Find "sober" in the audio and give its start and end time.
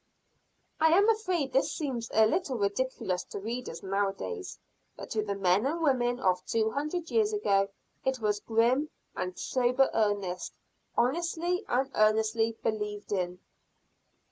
9.37-9.91